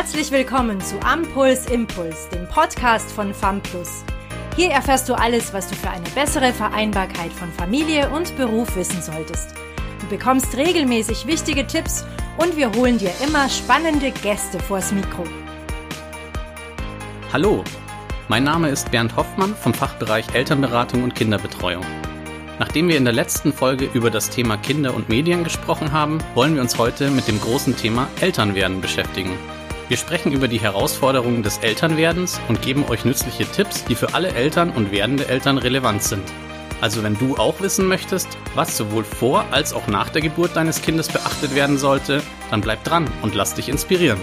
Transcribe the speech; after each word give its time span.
Herzlich 0.00 0.30
willkommen 0.30 0.80
zu 0.80 0.98
Ampuls 1.02 1.66
Impuls, 1.66 2.30
dem 2.30 2.48
Podcast 2.48 3.12
von 3.12 3.34
FAMPLUS. 3.34 4.02
Hier 4.56 4.70
erfährst 4.70 5.10
du 5.10 5.12
alles, 5.12 5.52
was 5.52 5.68
du 5.68 5.74
für 5.74 5.90
eine 5.90 6.08
bessere 6.14 6.54
Vereinbarkeit 6.54 7.30
von 7.30 7.52
Familie 7.52 8.08
und 8.08 8.34
Beruf 8.38 8.76
wissen 8.76 9.02
solltest. 9.02 9.50
Du 10.00 10.06
bekommst 10.06 10.56
regelmäßig 10.56 11.26
wichtige 11.26 11.66
Tipps 11.66 12.06
und 12.38 12.56
wir 12.56 12.72
holen 12.72 12.96
dir 12.96 13.10
immer 13.22 13.46
spannende 13.50 14.10
Gäste 14.10 14.58
vors 14.58 14.90
Mikro. 14.90 15.24
Hallo, 17.30 17.62
mein 18.28 18.44
Name 18.44 18.70
ist 18.70 18.90
Bernd 18.90 19.14
Hoffmann 19.16 19.54
vom 19.54 19.74
Fachbereich 19.74 20.24
Elternberatung 20.32 21.04
und 21.04 21.14
Kinderbetreuung. 21.14 21.84
Nachdem 22.58 22.88
wir 22.88 22.96
in 22.96 23.04
der 23.04 23.12
letzten 23.12 23.52
Folge 23.52 23.90
über 23.92 24.10
das 24.10 24.30
Thema 24.30 24.56
Kinder 24.56 24.94
und 24.94 25.10
Medien 25.10 25.44
gesprochen 25.44 25.92
haben, 25.92 26.20
wollen 26.34 26.54
wir 26.54 26.62
uns 26.62 26.78
heute 26.78 27.10
mit 27.10 27.28
dem 27.28 27.38
großen 27.38 27.76
Thema 27.76 28.08
Elternwerden 28.22 28.80
beschäftigen. 28.80 29.36
Wir 29.90 29.96
sprechen 29.96 30.30
über 30.30 30.46
die 30.46 30.60
Herausforderungen 30.60 31.42
des 31.42 31.58
Elternwerdens 31.58 32.40
und 32.46 32.62
geben 32.62 32.84
euch 32.88 33.04
nützliche 33.04 33.44
Tipps, 33.44 33.84
die 33.86 33.96
für 33.96 34.14
alle 34.14 34.28
Eltern 34.28 34.70
und 34.70 34.92
werdende 34.92 35.26
Eltern 35.26 35.58
relevant 35.58 36.04
sind. 36.04 36.22
Also 36.80 37.02
wenn 37.02 37.18
du 37.18 37.36
auch 37.36 37.60
wissen 37.60 37.88
möchtest, 37.88 38.28
was 38.54 38.76
sowohl 38.76 39.02
vor 39.02 39.46
als 39.50 39.72
auch 39.72 39.88
nach 39.88 40.08
der 40.08 40.22
Geburt 40.22 40.54
deines 40.54 40.80
Kindes 40.80 41.08
beachtet 41.08 41.56
werden 41.56 41.76
sollte, 41.76 42.22
dann 42.52 42.60
bleib 42.60 42.84
dran 42.84 43.10
und 43.22 43.34
lass 43.34 43.54
dich 43.54 43.68
inspirieren. 43.68 44.20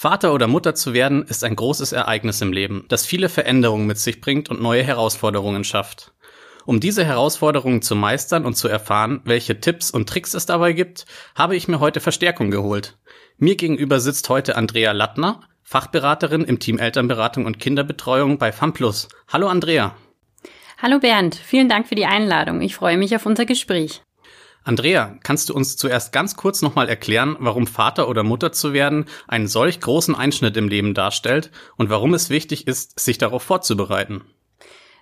Vater 0.00 0.32
oder 0.32 0.46
Mutter 0.46 0.76
zu 0.76 0.94
werden 0.94 1.24
ist 1.24 1.42
ein 1.42 1.56
großes 1.56 1.90
Ereignis 1.90 2.40
im 2.40 2.52
Leben, 2.52 2.84
das 2.86 3.04
viele 3.04 3.28
Veränderungen 3.28 3.88
mit 3.88 3.98
sich 3.98 4.20
bringt 4.20 4.48
und 4.48 4.62
neue 4.62 4.84
Herausforderungen 4.84 5.64
schafft. 5.64 6.12
Um 6.64 6.78
diese 6.78 7.04
Herausforderungen 7.04 7.82
zu 7.82 7.96
meistern 7.96 8.46
und 8.46 8.54
zu 8.54 8.68
erfahren, 8.68 9.20
welche 9.24 9.58
Tipps 9.58 9.90
und 9.90 10.08
Tricks 10.08 10.34
es 10.34 10.46
dabei 10.46 10.72
gibt, 10.72 11.04
habe 11.34 11.56
ich 11.56 11.66
mir 11.66 11.80
heute 11.80 11.98
Verstärkung 11.98 12.52
geholt. 12.52 12.96
Mir 13.38 13.56
gegenüber 13.56 13.98
sitzt 13.98 14.28
heute 14.28 14.54
Andrea 14.54 14.92
Lattner, 14.92 15.40
Fachberaterin 15.64 16.44
im 16.44 16.60
Team 16.60 16.78
Elternberatung 16.78 17.44
und 17.44 17.58
Kinderbetreuung 17.58 18.38
bei 18.38 18.52
FAMPLUS. 18.52 19.08
Hallo 19.26 19.48
Andrea. 19.48 19.96
Hallo 20.80 21.00
Bernd, 21.00 21.34
vielen 21.34 21.68
Dank 21.68 21.88
für 21.88 21.96
die 21.96 22.06
Einladung. 22.06 22.60
Ich 22.60 22.76
freue 22.76 22.98
mich 22.98 23.16
auf 23.16 23.26
unser 23.26 23.46
Gespräch. 23.46 24.02
Andrea, 24.68 25.16
kannst 25.22 25.48
du 25.48 25.54
uns 25.54 25.78
zuerst 25.78 26.12
ganz 26.12 26.36
kurz 26.36 26.60
nochmal 26.60 26.90
erklären, 26.90 27.36
warum 27.40 27.66
Vater 27.66 28.06
oder 28.06 28.22
Mutter 28.22 28.52
zu 28.52 28.74
werden 28.74 29.06
einen 29.26 29.48
solch 29.48 29.80
großen 29.80 30.14
Einschnitt 30.14 30.58
im 30.58 30.68
Leben 30.68 30.92
darstellt 30.92 31.50
und 31.78 31.88
warum 31.88 32.12
es 32.12 32.28
wichtig 32.28 32.66
ist, 32.66 33.00
sich 33.00 33.16
darauf 33.16 33.42
vorzubereiten? 33.42 34.24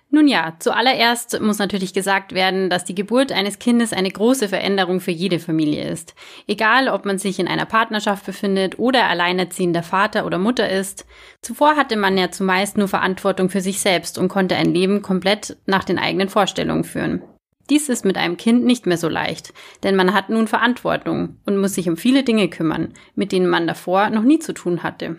Nun 0.09 0.29
ja, 0.29 0.53
zuallererst 0.59 1.41
muss 1.41 1.57
natürlich 1.59 1.93
gesagt 1.93 2.31
werden, 2.31 2.69
dass 2.69 2.85
die 2.85 2.95
Geburt 2.95 3.33
eines 3.33 3.59
Kindes 3.59 3.91
eine 3.91 4.09
große 4.09 4.47
Veränderung 4.47 5.01
für 5.01 5.11
jede 5.11 5.37
Familie 5.37 5.89
ist. 5.89 6.15
Egal, 6.47 6.87
ob 6.87 7.03
man 7.03 7.17
sich 7.17 7.37
in 7.37 7.49
einer 7.49 7.65
Partnerschaft 7.65 8.25
befindet 8.25 8.79
oder 8.79 9.07
alleinerziehender 9.07 9.83
Vater 9.83 10.25
oder 10.25 10.37
Mutter 10.37 10.69
ist. 10.69 11.05
Zuvor 11.41 11.75
hatte 11.75 11.97
man 11.97 12.17
ja 12.17 12.31
zumeist 12.31 12.77
nur 12.77 12.87
Verantwortung 12.87 13.49
für 13.49 13.59
sich 13.59 13.81
selbst 13.81 14.17
und 14.17 14.29
konnte 14.29 14.55
ein 14.55 14.73
Leben 14.73 15.01
komplett 15.01 15.57
nach 15.65 15.83
den 15.83 15.99
eigenen 15.99 16.29
Vorstellungen 16.29 16.85
führen. 16.85 17.21
Dies 17.69 17.89
ist 17.89 18.05
mit 18.05 18.17
einem 18.17 18.37
Kind 18.37 18.65
nicht 18.65 18.85
mehr 18.85 18.97
so 18.97 19.09
leicht, 19.09 19.53
denn 19.83 19.95
man 19.95 20.13
hat 20.13 20.29
nun 20.29 20.47
Verantwortung 20.47 21.37
und 21.45 21.57
muss 21.57 21.75
sich 21.75 21.89
um 21.89 21.97
viele 21.97 22.23
Dinge 22.23 22.49
kümmern, 22.49 22.93
mit 23.15 23.31
denen 23.31 23.47
man 23.47 23.67
davor 23.67 24.09
noch 24.09 24.23
nie 24.23 24.39
zu 24.39 24.53
tun 24.53 24.83
hatte. 24.83 25.17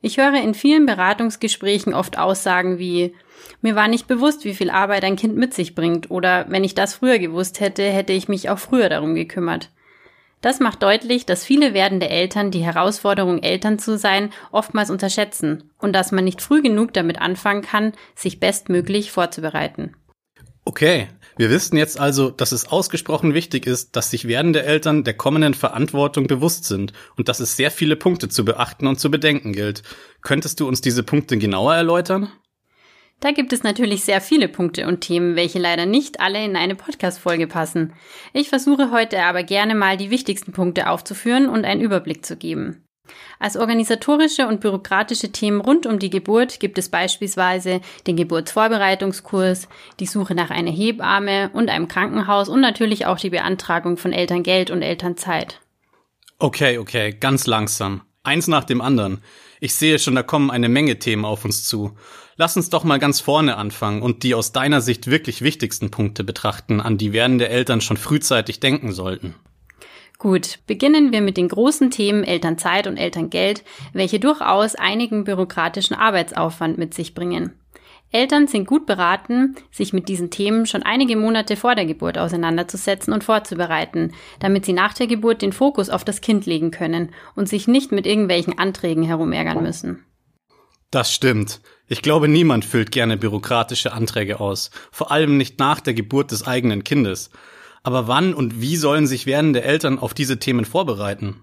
Ich 0.00 0.18
höre 0.18 0.34
in 0.34 0.54
vielen 0.54 0.86
Beratungsgesprächen 0.86 1.92
oft 1.94 2.18
Aussagen 2.18 2.78
wie 2.78 3.14
mir 3.60 3.74
war 3.74 3.88
nicht 3.88 4.06
bewusst, 4.06 4.44
wie 4.44 4.54
viel 4.54 4.70
Arbeit 4.70 5.04
ein 5.04 5.16
Kind 5.16 5.36
mit 5.36 5.54
sich 5.54 5.74
bringt 5.74 6.10
oder 6.10 6.46
wenn 6.48 6.64
ich 6.64 6.74
das 6.74 6.94
früher 6.94 7.18
gewusst 7.18 7.60
hätte, 7.60 7.82
hätte 7.82 8.12
ich 8.12 8.28
mich 8.28 8.48
auch 8.48 8.58
früher 8.58 8.88
darum 8.88 9.14
gekümmert. 9.14 9.70
Das 10.40 10.60
macht 10.60 10.82
deutlich, 10.82 11.26
dass 11.26 11.44
viele 11.44 11.74
werdende 11.74 12.08
Eltern 12.08 12.50
die 12.50 12.64
Herausforderung, 12.64 13.42
Eltern 13.42 13.78
zu 13.78 13.98
sein, 13.98 14.30
oftmals 14.52 14.90
unterschätzen 14.90 15.70
und 15.78 15.94
dass 15.94 16.12
man 16.12 16.24
nicht 16.24 16.42
früh 16.42 16.62
genug 16.62 16.92
damit 16.92 17.20
anfangen 17.20 17.62
kann, 17.62 17.92
sich 18.14 18.38
bestmöglich 18.38 19.10
vorzubereiten. 19.10 19.96
Okay, 20.68 21.06
wir 21.36 21.48
wissen 21.48 21.76
jetzt 21.76 21.98
also, 21.98 22.28
dass 22.28 22.50
es 22.50 22.66
ausgesprochen 22.66 23.34
wichtig 23.34 23.66
ist, 23.66 23.94
dass 23.94 24.10
sich 24.10 24.26
werdende 24.26 24.64
Eltern 24.64 25.04
der 25.04 25.14
kommenden 25.14 25.54
Verantwortung 25.54 26.26
bewusst 26.26 26.64
sind 26.64 26.92
und 27.16 27.28
dass 27.28 27.38
es 27.38 27.56
sehr 27.56 27.70
viele 27.70 27.94
Punkte 27.94 28.28
zu 28.28 28.44
beachten 28.44 28.88
und 28.88 28.98
zu 28.98 29.08
bedenken 29.08 29.52
gilt. 29.52 29.84
Könntest 30.22 30.58
du 30.58 30.66
uns 30.66 30.80
diese 30.80 31.04
Punkte 31.04 31.38
genauer 31.38 31.76
erläutern? 31.76 32.32
Da 33.20 33.30
gibt 33.30 33.52
es 33.52 33.62
natürlich 33.62 34.04
sehr 34.04 34.20
viele 34.20 34.48
Punkte 34.48 34.88
und 34.88 35.02
Themen, 35.02 35.36
welche 35.36 35.60
leider 35.60 35.86
nicht 35.86 36.18
alle 36.18 36.44
in 36.44 36.56
eine 36.56 36.74
Podcast-Folge 36.74 37.46
passen. 37.46 37.92
Ich 38.32 38.48
versuche 38.48 38.90
heute 38.90 39.22
aber 39.22 39.44
gerne 39.44 39.76
mal 39.76 39.96
die 39.96 40.10
wichtigsten 40.10 40.50
Punkte 40.50 40.90
aufzuführen 40.90 41.48
und 41.48 41.64
einen 41.64 41.80
Überblick 41.80 42.26
zu 42.26 42.36
geben. 42.36 42.85
Als 43.38 43.56
organisatorische 43.56 44.46
und 44.46 44.60
bürokratische 44.60 45.32
Themen 45.32 45.60
rund 45.60 45.86
um 45.86 45.98
die 45.98 46.10
Geburt 46.10 46.60
gibt 46.60 46.78
es 46.78 46.88
beispielsweise 46.88 47.80
den 48.06 48.16
Geburtsvorbereitungskurs, 48.16 49.68
die 50.00 50.06
Suche 50.06 50.34
nach 50.34 50.50
einer 50.50 50.70
Hebamme 50.70 51.50
und 51.52 51.68
einem 51.68 51.88
Krankenhaus 51.88 52.48
und 52.48 52.60
natürlich 52.60 53.06
auch 53.06 53.18
die 53.18 53.30
Beantragung 53.30 53.96
von 53.96 54.12
Elterngeld 54.12 54.70
und 54.70 54.82
Elternzeit. 54.82 55.60
Okay, 56.38 56.78
okay, 56.78 57.16
ganz 57.18 57.46
langsam. 57.46 58.02
Eins 58.22 58.48
nach 58.48 58.64
dem 58.64 58.80
anderen. 58.80 59.22
Ich 59.60 59.74
sehe 59.74 59.98
schon, 59.98 60.16
da 60.16 60.22
kommen 60.22 60.50
eine 60.50 60.68
Menge 60.68 60.98
Themen 60.98 61.24
auf 61.24 61.44
uns 61.44 61.66
zu. 61.66 61.96
Lass 62.36 62.56
uns 62.56 62.68
doch 62.68 62.84
mal 62.84 62.98
ganz 62.98 63.20
vorne 63.20 63.56
anfangen 63.56 64.02
und 64.02 64.22
die 64.22 64.34
aus 64.34 64.52
deiner 64.52 64.80
Sicht 64.80 65.10
wirklich 65.10 65.40
wichtigsten 65.40 65.90
Punkte 65.90 66.24
betrachten, 66.24 66.80
an 66.80 66.98
die 66.98 67.12
werdende 67.12 67.48
Eltern 67.48 67.80
schon 67.80 67.96
frühzeitig 67.96 68.60
denken 68.60 68.92
sollten. 68.92 69.34
Gut, 70.26 70.58
beginnen 70.66 71.12
wir 71.12 71.20
mit 71.20 71.36
den 71.36 71.46
großen 71.46 71.92
Themen 71.92 72.24
Elternzeit 72.24 72.88
und 72.88 72.96
Elterngeld, 72.96 73.62
welche 73.92 74.18
durchaus 74.18 74.74
einigen 74.74 75.22
bürokratischen 75.22 75.94
Arbeitsaufwand 75.94 76.78
mit 76.78 76.94
sich 76.94 77.14
bringen. 77.14 77.52
Eltern 78.10 78.48
sind 78.48 78.66
gut 78.66 78.86
beraten, 78.86 79.54
sich 79.70 79.92
mit 79.92 80.08
diesen 80.08 80.32
Themen 80.32 80.66
schon 80.66 80.82
einige 80.82 81.14
Monate 81.14 81.54
vor 81.54 81.76
der 81.76 81.86
Geburt 81.86 82.18
auseinanderzusetzen 82.18 83.12
und 83.12 83.22
vorzubereiten, 83.22 84.14
damit 84.40 84.64
sie 84.64 84.72
nach 84.72 84.94
der 84.94 85.06
Geburt 85.06 85.42
den 85.42 85.52
Fokus 85.52 85.90
auf 85.90 86.02
das 86.02 86.20
Kind 86.20 86.44
legen 86.44 86.72
können 86.72 87.10
und 87.36 87.48
sich 87.48 87.68
nicht 87.68 87.92
mit 87.92 88.04
irgendwelchen 88.04 88.58
Anträgen 88.58 89.04
herumärgern 89.04 89.62
müssen. 89.62 90.04
Das 90.90 91.14
stimmt. 91.14 91.60
Ich 91.86 92.02
glaube, 92.02 92.26
niemand 92.26 92.64
füllt 92.64 92.90
gerne 92.90 93.16
bürokratische 93.16 93.92
Anträge 93.92 94.40
aus, 94.40 94.72
vor 94.90 95.12
allem 95.12 95.36
nicht 95.36 95.60
nach 95.60 95.78
der 95.78 95.94
Geburt 95.94 96.32
des 96.32 96.48
eigenen 96.48 96.82
Kindes. 96.82 97.30
Aber 97.86 98.08
wann 98.08 98.34
und 98.34 98.60
wie 98.60 98.74
sollen 98.74 99.06
sich 99.06 99.26
werdende 99.26 99.62
Eltern 99.62 100.00
auf 100.00 100.12
diese 100.12 100.40
Themen 100.40 100.64
vorbereiten? 100.64 101.42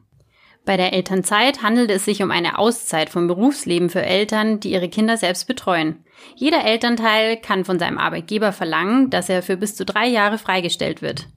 Bei 0.66 0.76
der 0.76 0.92
Elternzeit 0.92 1.64
handelt 1.64 1.90
es 1.90 2.04
sich 2.04 2.22
um 2.22 2.32
eine 2.32 2.60
Auszeit 2.60 3.10
vom 3.10 3.28
Berufsleben 3.28 3.90
für 3.90 4.02
Eltern, 4.02 4.60
die 4.60 4.72
ihre 4.72 4.90
Kinder 4.90 5.16
selbst 5.16 5.48
betreuen. 5.48 6.04
Jeder 6.36 6.66
Elternteil 6.66 7.38
kann 7.38 7.64
von 7.64 7.80
seinem 7.80 7.98
Arbeitgeber 7.98 8.52
verlangen, 8.52 9.10
dass 9.10 9.30
er 9.30 9.42
für 9.42 9.56
bis 9.56 9.78
zu 9.78 9.86
drei 9.86 10.06
Jahre 10.06 10.38
freigestellt 10.38 11.02
wird. 11.02 11.30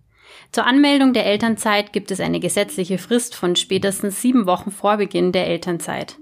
Zur 0.51 0.67
Anmeldung 0.67 1.13
der 1.13 1.27
Elternzeit 1.27 1.93
gibt 1.93 2.11
es 2.11 2.19
eine 2.19 2.41
gesetzliche 2.41 2.99
Frist 2.99 3.37
von 3.37 3.55
spätestens 3.55 4.21
sieben 4.21 4.47
Wochen 4.47 4.73
vor 4.73 4.97
Beginn 4.97 5.31
der 5.31 5.47
Elternzeit. 5.47 6.17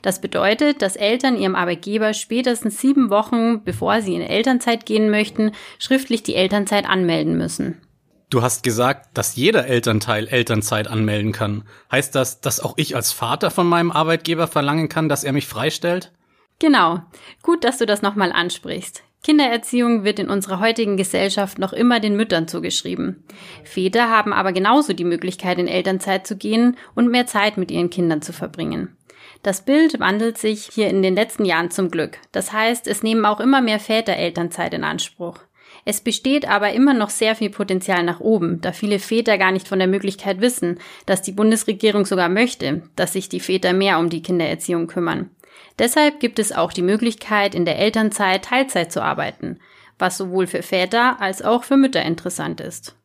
Das 0.00 0.22
bedeutet, 0.22 0.80
dass 0.80 0.96
Eltern 0.96 1.36
ihrem 1.36 1.56
Arbeitgeber 1.56 2.14
spätestens 2.14 2.80
sieben 2.80 3.10
Wochen, 3.10 3.64
bevor 3.64 4.00
sie 4.00 4.14
in 4.14 4.22
Elternzeit 4.22 4.86
gehen 4.86 5.10
möchten, 5.10 5.52
schriftlich 5.78 6.22
die 6.22 6.36
Elternzeit 6.36 6.88
anmelden 6.88 7.36
müssen. 7.36 7.82
Du 8.30 8.42
hast 8.42 8.62
gesagt, 8.62 9.08
dass 9.14 9.34
jeder 9.34 9.66
Elternteil 9.66 10.28
Elternzeit 10.28 10.86
anmelden 10.86 11.32
kann. 11.32 11.64
Heißt 11.90 12.14
das, 12.14 12.40
dass 12.40 12.60
auch 12.60 12.74
ich 12.76 12.94
als 12.94 13.10
Vater 13.10 13.50
von 13.50 13.66
meinem 13.66 13.90
Arbeitgeber 13.90 14.46
verlangen 14.46 14.88
kann, 14.88 15.08
dass 15.08 15.24
er 15.24 15.32
mich 15.32 15.48
freistellt? 15.48 16.12
Genau. 16.60 17.00
Gut, 17.42 17.64
dass 17.64 17.78
du 17.78 17.86
das 17.86 18.02
nochmal 18.02 18.30
ansprichst. 18.30 19.02
Kindererziehung 19.24 20.04
wird 20.04 20.20
in 20.20 20.30
unserer 20.30 20.60
heutigen 20.60 20.96
Gesellschaft 20.96 21.58
noch 21.58 21.72
immer 21.72 21.98
den 21.98 22.16
Müttern 22.16 22.46
zugeschrieben. 22.46 23.24
Väter 23.64 24.08
haben 24.08 24.32
aber 24.32 24.52
genauso 24.52 24.92
die 24.92 25.04
Möglichkeit, 25.04 25.58
in 25.58 25.68
Elternzeit 25.68 26.26
zu 26.26 26.36
gehen 26.36 26.76
und 26.94 27.10
mehr 27.10 27.26
Zeit 27.26 27.58
mit 27.58 27.72
ihren 27.72 27.90
Kindern 27.90 28.22
zu 28.22 28.32
verbringen. 28.32 28.96
Das 29.42 29.64
Bild 29.64 29.98
wandelt 30.00 30.38
sich 30.38 30.68
hier 30.72 30.88
in 30.88 31.02
den 31.02 31.14
letzten 31.14 31.44
Jahren 31.44 31.70
zum 31.70 31.90
Glück. 31.90 32.18
Das 32.30 32.52
heißt, 32.52 32.86
es 32.86 33.02
nehmen 33.02 33.24
auch 33.24 33.40
immer 33.40 33.60
mehr 33.60 33.80
Väter 33.80 34.14
Elternzeit 34.14 34.72
in 34.72 34.84
Anspruch. 34.84 35.38
Es 35.84 36.00
besteht 36.00 36.48
aber 36.48 36.72
immer 36.72 36.94
noch 36.94 37.10
sehr 37.10 37.34
viel 37.34 37.50
Potenzial 37.50 38.02
nach 38.02 38.20
oben, 38.20 38.60
da 38.60 38.72
viele 38.72 38.98
Väter 38.98 39.38
gar 39.38 39.52
nicht 39.52 39.68
von 39.68 39.78
der 39.78 39.88
Möglichkeit 39.88 40.40
wissen, 40.40 40.78
dass 41.06 41.22
die 41.22 41.32
Bundesregierung 41.32 42.06
sogar 42.06 42.28
möchte, 42.28 42.82
dass 42.96 43.14
sich 43.14 43.28
die 43.28 43.40
Väter 43.40 43.72
mehr 43.72 43.98
um 43.98 44.10
die 44.10 44.22
Kindererziehung 44.22 44.86
kümmern. 44.86 45.30
Deshalb 45.78 46.20
gibt 46.20 46.38
es 46.38 46.52
auch 46.52 46.72
die 46.72 46.82
Möglichkeit, 46.82 47.54
in 47.54 47.64
der 47.64 47.78
Elternzeit 47.78 48.44
Teilzeit 48.44 48.92
zu 48.92 49.02
arbeiten, 49.02 49.58
was 49.98 50.18
sowohl 50.18 50.46
für 50.46 50.62
Väter 50.62 51.20
als 51.20 51.42
auch 51.42 51.64
für 51.64 51.76
Mütter 51.76 52.02
interessant 52.02 52.60
ist. 52.60 52.96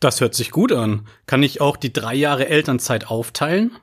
Das 0.00 0.20
hört 0.20 0.34
sich 0.34 0.50
gut 0.50 0.72
an. 0.72 1.06
Kann 1.26 1.42
ich 1.42 1.60
auch 1.60 1.76
die 1.76 1.92
drei 1.92 2.14
Jahre 2.14 2.48
Elternzeit 2.48 3.08
aufteilen? 3.08 3.76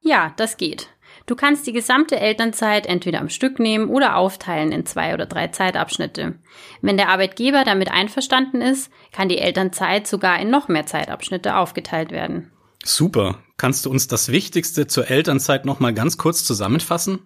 Ja, 0.00 0.32
das 0.36 0.56
geht. 0.56 0.88
Du 1.28 1.36
kannst 1.36 1.66
die 1.66 1.74
gesamte 1.74 2.18
Elternzeit 2.18 2.86
entweder 2.86 3.20
am 3.20 3.28
Stück 3.28 3.58
nehmen 3.58 3.90
oder 3.90 4.16
aufteilen 4.16 4.72
in 4.72 4.86
zwei 4.86 5.12
oder 5.12 5.26
drei 5.26 5.48
Zeitabschnitte. 5.48 6.36
Wenn 6.80 6.96
der 6.96 7.10
Arbeitgeber 7.10 7.64
damit 7.64 7.90
einverstanden 7.90 8.62
ist, 8.62 8.90
kann 9.12 9.28
die 9.28 9.36
Elternzeit 9.36 10.06
sogar 10.06 10.40
in 10.40 10.48
noch 10.48 10.68
mehr 10.68 10.86
Zeitabschnitte 10.86 11.56
aufgeteilt 11.56 12.12
werden. 12.12 12.50
Super. 12.82 13.42
Kannst 13.58 13.84
du 13.84 13.90
uns 13.90 14.08
das 14.08 14.32
Wichtigste 14.32 14.86
zur 14.86 15.10
Elternzeit 15.10 15.66
noch 15.66 15.80
mal 15.80 15.92
ganz 15.92 16.16
kurz 16.16 16.44
zusammenfassen? 16.44 17.18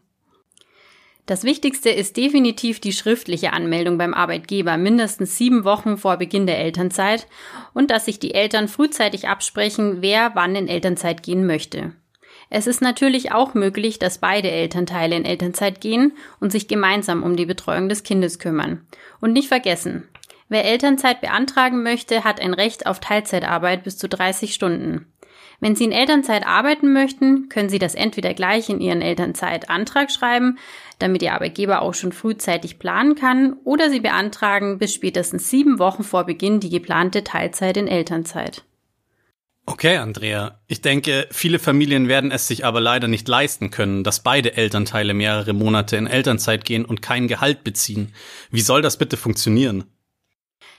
Das 1.26 1.44
Wichtigste 1.44 1.90
ist 1.90 2.16
definitiv 2.16 2.81
die 2.81 2.93
schriftliche 2.93 3.52
Anmeldung 3.52 3.99
beim 3.99 4.14
Arbeitgeber 4.14 4.78
mindestens 4.78 5.38
sieben 5.38 5.62
Wochen 5.62 5.96
vor 5.96 6.16
Beginn 6.16 6.49
der 6.49 6.58
Elternzeit 6.58 7.28
und 7.72 7.93
dass 7.93 8.06
sich 8.06 8.19
die 8.19 8.34
Eltern 8.34 8.66
frühzeitig 8.66 9.28
absprechen, 9.28 9.99
wer 10.00 10.32
wann 10.34 10.56
in 10.56 10.66
Elternzeit 10.66 11.22
gehen 11.22 11.46
möchte. 11.46 11.93
Es 12.54 12.66
ist 12.66 12.82
natürlich 12.82 13.32
auch 13.32 13.54
möglich, 13.54 13.99
dass 13.99 14.19
beide 14.19 14.50
Elternteile 14.50 15.16
in 15.16 15.25
Elternzeit 15.25 15.81
gehen 15.81 16.12
und 16.38 16.52
sich 16.52 16.69
gemeinsam 16.69 17.22
um 17.22 17.34
die 17.34 17.46
Betreuung 17.46 17.88
des 17.88 18.02
Kindes 18.02 18.38
kümmern. 18.38 18.87
Und 19.22 19.32
nicht 19.32 19.49
vergessen, 19.49 20.06
wer 20.50 20.66
Elternzeit 20.66 21.22
beantragen 21.22 21.82
möchte, 21.82 22.25
hat 22.25 22.43
ein 22.43 22.52
Recht 22.52 22.84
auf 22.84 23.00
Teilzeitarbeit 23.00 23.84
bis 23.84 23.96
zu 23.96 24.06
30 24.06 24.52
Stunden. 24.52 25.06
Wenn 25.60 25.76
Sie 25.76 25.84
in 25.84 25.93
Elternzeit 25.93 26.46
arbeiten 26.46 26.93
möchten, 26.93 27.49
können 27.49 27.70
Sie 27.70 27.78
das 27.78 27.94
entweder 27.94 28.34
gleich 28.34 28.69
in 28.69 28.82
Ihren 28.82 29.00
Elternzeitantrag 29.00 30.10
schreiben, 30.10 30.58
damit 30.99 31.22
Ihr 31.22 31.32
Arbeitgeber 31.32 31.81
auch 31.81 31.94
schon 31.94 32.12
frühzeitig 32.12 32.78
planen 32.78 33.14
kann, 33.14 33.56
oder 33.64 33.88
Sie 33.88 34.00
beantragen 34.00 34.76
bis 34.76 34.93
spätestens 34.93 35.49
sieben 35.49 35.78
Wochen 35.78 36.02
vor 36.02 36.25
Beginn 36.25 36.60
die 36.60 36.69
geplante 36.69 37.25
Teilzeit 37.25 37.78
in 37.78 37.88
Elternzeit. 37.88 38.62
Okay, 39.64 39.97
Andrea. 39.97 40.61
Ich 40.67 40.81
denke, 40.81 41.29
viele 41.31 41.61
Familien 41.61 42.09
werden 42.09 42.32
es 42.32 42.49
sich 42.49 42.64
aber 42.64 42.81
leider 42.81 43.06
nicht 43.06 43.29
leisten 43.29 43.70
können, 43.70 44.03
dass 44.03 44.23
beide 44.23 44.56
Elternteile 44.56 45.14
mehrere 45.14 45.53
Monate 45.53 45.97
in 45.97 46.09
Elternzeit 46.09 46.64
gehen 46.64 46.85
und 46.85 47.00
kein 47.00 47.29
Gehalt 47.29 47.62
beziehen. 47.62 48.12
Wie 48.50 48.61
soll 48.61 48.82
das 48.82 48.97
bitte 48.97 49.17
funktionieren? 49.17 49.85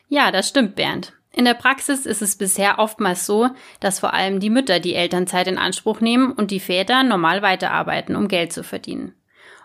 Ja, 0.10 0.32
das 0.32 0.50
stimmt, 0.50 0.76
Bernd. 0.76 1.14
In 1.32 1.46
der 1.46 1.56
Praxis 1.56 2.06
ist 2.06 2.22
es 2.22 2.38
bisher 2.38 2.78
oftmals 2.78 3.26
so, 3.26 3.50
dass 3.80 4.00
vor 4.00 4.14
allem 4.14 4.40
die 4.40 4.52
Mütter 4.52 4.80
die 4.80 4.94
Elternzeit 4.94 5.48
in 5.48 5.58
Anspruch 5.58 6.00
nehmen 6.02 6.32
und 6.32 6.52
die 6.52 6.60
Väter 6.60 7.04
normal 7.04 7.42
weiterarbeiten, 7.42 8.16
um 8.16 8.28
Geld 8.28 8.54
zu 8.54 8.64
verdienen. 8.64 9.16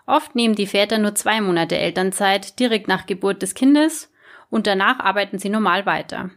Oft 0.07 0.33
nehmen 0.33 0.55
die 0.55 0.65
Väter 0.65 0.97
nur 0.97 1.13
zwei 1.13 1.41
Monate 1.41 1.77
Elternzeit 1.77 2.57
direkt 2.59 2.87
nach 2.87 3.05
Geburt 3.05 3.43
des 3.43 3.53
Kindes 3.53 4.11
und 4.49 4.65
danach 4.65 4.99
arbeiten 4.99 5.37
sie 5.37 5.49
normal 5.49 5.85
weiter. 5.85 6.31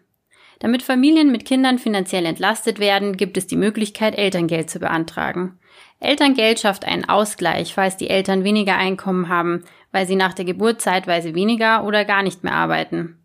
Damit 0.62 0.84
Familien 0.84 1.32
mit 1.32 1.44
Kindern 1.44 1.80
finanziell 1.80 2.24
entlastet 2.24 2.78
werden, 2.78 3.16
gibt 3.16 3.36
es 3.36 3.48
die 3.48 3.56
Möglichkeit, 3.56 4.16
Elterngeld 4.16 4.70
zu 4.70 4.78
beantragen. 4.78 5.58
Elterngeld 5.98 6.60
schafft 6.60 6.84
einen 6.84 7.08
Ausgleich, 7.08 7.74
falls 7.74 7.96
die 7.96 8.08
Eltern 8.08 8.44
weniger 8.44 8.76
Einkommen 8.76 9.28
haben, 9.28 9.64
weil 9.90 10.06
sie 10.06 10.14
nach 10.14 10.34
der 10.34 10.44
Geburt 10.44 10.80
zeitweise 10.80 11.34
weniger 11.34 11.82
oder 11.82 12.04
gar 12.04 12.22
nicht 12.22 12.44
mehr 12.44 12.54
arbeiten. 12.54 13.18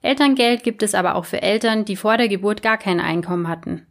Elterngeld 0.00 0.62
gibt 0.62 0.82
es 0.82 0.94
aber 0.94 1.16
auch 1.16 1.26
für 1.26 1.42
Eltern, 1.42 1.84
die 1.84 1.96
vor 1.96 2.16
der 2.16 2.28
Geburt 2.28 2.62
gar 2.62 2.78
kein 2.78 2.98
Einkommen 2.98 3.46
hatten. 3.46 3.86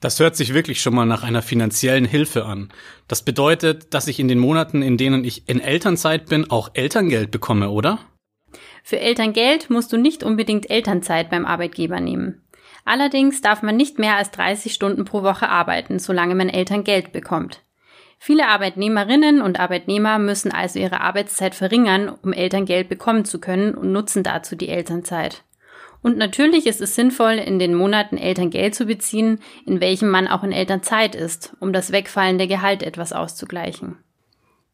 Das 0.00 0.18
hört 0.18 0.36
sich 0.36 0.54
wirklich 0.54 0.80
schon 0.80 0.94
mal 0.94 1.04
nach 1.04 1.22
einer 1.22 1.42
finanziellen 1.42 2.06
Hilfe 2.06 2.46
an. 2.46 2.72
Das 3.08 3.26
bedeutet, 3.26 3.92
dass 3.92 4.08
ich 4.08 4.20
in 4.20 4.28
den 4.28 4.38
Monaten, 4.38 4.80
in 4.80 4.96
denen 4.96 5.22
ich 5.22 5.50
in 5.50 5.60
Elternzeit 5.60 6.30
bin, 6.30 6.50
auch 6.50 6.70
Elterngeld 6.72 7.30
bekomme, 7.30 7.68
oder? 7.68 7.98
Für 8.88 9.00
Elterngeld 9.00 9.68
musst 9.68 9.92
du 9.92 9.96
nicht 9.96 10.22
unbedingt 10.22 10.70
Elternzeit 10.70 11.28
beim 11.28 11.44
Arbeitgeber 11.44 11.98
nehmen. 11.98 12.46
Allerdings 12.84 13.40
darf 13.40 13.60
man 13.62 13.76
nicht 13.76 13.98
mehr 13.98 14.14
als 14.14 14.30
30 14.30 14.72
Stunden 14.72 15.04
pro 15.04 15.24
Woche 15.24 15.48
arbeiten, 15.48 15.98
solange 15.98 16.36
man 16.36 16.48
Elterngeld 16.48 17.10
bekommt. 17.10 17.62
Viele 18.20 18.46
Arbeitnehmerinnen 18.46 19.42
und 19.42 19.58
Arbeitnehmer 19.58 20.20
müssen 20.20 20.52
also 20.52 20.78
ihre 20.78 21.00
Arbeitszeit 21.00 21.56
verringern, 21.56 22.08
um 22.08 22.32
Elterngeld 22.32 22.88
bekommen 22.88 23.24
zu 23.24 23.40
können 23.40 23.74
und 23.74 23.90
nutzen 23.90 24.22
dazu 24.22 24.54
die 24.54 24.68
Elternzeit. 24.68 25.42
Und 26.00 26.16
natürlich 26.16 26.68
ist 26.68 26.80
es 26.80 26.94
sinnvoll, 26.94 27.42
in 27.44 27.58
den 27.58 27.74
Monaten 27.74 28.16
Elterngeld 28.16 28.76
zu 28.76 28.86
beziehen, 28.86 29.40
in 29.66 29.80
welchem 29.80 30.10
man 30.10 30.28
auch 30.28 30.44
in 30.44 30.52
Elternzeit 30.52 31.16
ist, 31.16 31.56
um 31.58 31.72
das 31.72 31.90
wegfallende 31.90 32.46
Gehalt 32.46 32.84
etwas 32.84 33.12
auszugleichen. 33.12 33.96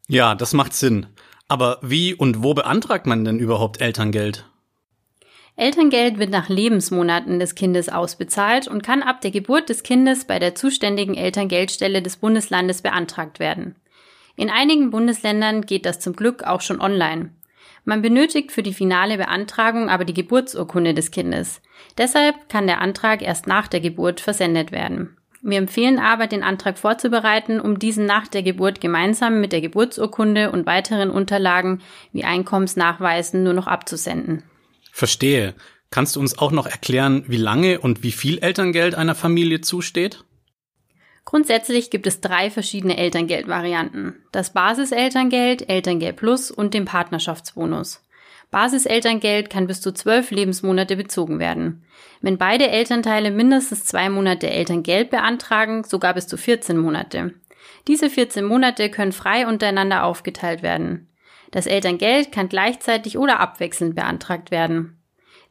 Ja, 0.07 0.35
das 0.35 0.53
macht 0.53 0.73
Sinn. 0.73 1.07
Aber 1.47 1.79
wie 1.81 2.13
und 2.13 2.43
wo 2.43 2.53
beantragt 2.53 3.05
man 3.05 3.25
denn 3.25 3.39
überhaupt 3.39 3.81
Elterngeld? 3.81 4.45
Elterngeld 5.55 6.17
wird 6.17 6.31
nach 6.31 6.49
Lebensmonaten 6.49 7.39
des 7.39 7.53
Kindes 7.53 7.89
ausbezahlt 7.89 8.67
und 8.67 8.81
kann 8.81 9.03
ab 9.03 9.21
der 9.21 9.29
Geburt 9.29 9.69
des 9.69 9.83
Kindes 9.83 10.25
bei 10.25 10.39
der 10.39 10.55
zuständigen 10.55 11.15
Elterngeldstelle 11.15 12.01
des 12.01 12.17
Bundeslandes 12.17 12.81
beantragt 12.81 13.39
werden. 13.39 13.75
In 14.35 14.49
einigen 14.49 14.89
Bundesländern 14.89 15.61
geht 15.61 15.85
das 15.85 15.99
zum 15.99 16.15
Glück 16.15 16.43
auch 16.43 16.61
schon 16.61 16.81
online. 16.81 17.35
Man 17.85 18.01
benötigt 18.01 18.51
für 18.51 18.63
die 18.63 18.73
finale 18.73 19.17
Beantragung 19.17 19.89
aber 19.89 20.05
die 20.05 20.13
Geburtsurkunde 20.13 20.95
des 20.95 21.11
Kindes. 21.11 21.61
Deshalb 21.97 22.49
kann 22.49 22.65
der 22.65 22.81
Antrag 22.81 23.21
erst 23.21 23.45
nach 23.45 23.67
der 23.67 23.81
Geburt 23.81 24.21
versendet 24.21 24.71
werden. 24.71 25.17
Wir 25.45 25.57
empfehlen 25.57 25.99
aber, 25.99 26.27
den 26.27 26.41
Antrag 26.41 26.79
vorzubereiten, 26.79 27.59
um 27.59 27.77
diesen 27.77 28.05
nach 28.05 28.27
der 28.27 28.43
Geburt 28.43 28.79
gemeinsam 28.79 29.41
mit 29.41 29.51
der 29.51 29.59
Geburtsurkunde 29.59 30.51
und 30.51 30.65
weiteren 30.65 31.09
Unterlagen 31.09 31.81
wie 32.13 32.23
Einkommensnachweisen 32.23 33.43
nur 33.43 33.53
noch 33.53 33.67
abzusenden. 33.67 34.43
Verstehe. 34.93 35.53
Kannst 35.89 36.15
du 36.15 36.21
uns 36.21 36.39
auch 36.39 36.51
noch 36.51 36.65
erklären, 36.65 37.25
wie 37.27 37.37
lange 37.37 37.81
und 37.81 38.03
wie 38.03 38.13
viel 38.13 38.39
Elterngeld 38.39 38.95
einer 38.95 39.15
Familie 39.15 39.59
zusteht? 39.59 40.23
Grundsätzlich 41.25 41.89
gibt 41.89 42.07
es 42.07 42.21
drei 42.21 42.49
verschiedene 42.49 42.97
Elterngeldvarianten. 42.97 44.23
Das 44.31 44.53
Basiselterngeld, 44.53 45.69
Elterngeld 45.69 46.15
Plus 46.15 46.51
und 46.51 46.73
den 46.73 46.85
Partnerschaftsbonus. 46.85 48.01
Basiselterngeld 48.53 49.49
kann 49.49 49.65
bis 49.65 49.81
zu 49.81 49.91
zwölf 49.93 50.29
Lebensmonate 50.29 50.95
bezogen 50.95 51.39
werden. 51.39 51.83
Wenn 52.21 52.37
beide 52.37 52.69
Elternteile 52.69 53.31
mindestens 53.31 53.83
zwei 53.83 54.09
Monate 54.09 54.47
Elterngeld 54.47 55.09
beantragen, 55.09 55.83
sogar 55.83 56.13
bis 56.13 56.27
zu 56.27 56.37
14 56.37 56.77
Monate. 56.77 57.33
Diese 57.87 58.11
14 58.11 58.45
Monate 58.45 58.91
können 58.91 59.11
frei 59.11 59.47
untereinander 59.47 60.03
aufgeteilt 60.03 60.61
werden. 60.61 61.09
Das 61.49 61.65
Elterngeld 61.65 62.31
kann 62.31 62.47
gleichzeitig 62.47 63.17
oder 63.17 63.39
abwechselnd 63.39 63.95
beantragt 63.95 64.51
werden. 64.51 65.01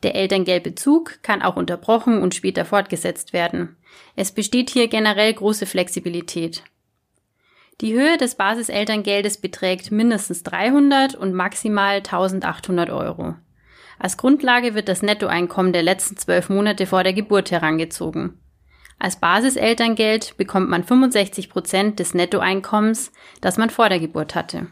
Der 0.05 0.15
Elterngeldbezug 0.15 1.23
kann 1.23 1.43
auch 1.43 1.57
unterbrochen 1.57 2.23
und 2.23 2.37
später 2.37 2.65
fortgesetzt 2.65 3.33
werden. 3.33 3.77
Es 4.15 4.31
besteht 4.31 4.71
hier 4.71 4.87
generell 4.87 5.35
große 5.35 5.67
Flexibilität. 5.67 6.63
Die 7.81 7.95
Höhe 7.95 8.17
des 8.17 8.37
Basiselterngeldes 8.37 9.39
beträgt 9.39 9.91
mindestens 9.91 10.43
300 10.43 11.15
und 11.15 11.33
maximal 11.33 11.97
1800 11.97 12.91
Euro. 12.91 13.35
Als 13.99 14.17
Grundlage 14.17 14.75
wird 14.75 14.89
das 14.89 15.03
Nettoeinkommen 15.03 15.73
der 15.73 15.83
letzten 15.83 16.17
zwölf 16.17 16.49
Monate 16.49 16.87
vor 16.87 17.03
der 17.03 17.13
Geburt 17.13 17.51
herangezogen. 17.51 18.39
Als 18.99 19.17
Basiselterngeld 19.19 20.37
bekommt 20.37 20.69
man 20.71 20.85
65 20.85 21.51
Prozent 21.51 21.99
des 21.99 22.15
Nettoeinkommens, 22.15 23.11
das 23.41 23.57
man 23.57 23.71
vor 23.71 23.89
der 23.89 23.99
Geburt 23.99 24.37
hatte. 24.37 24.69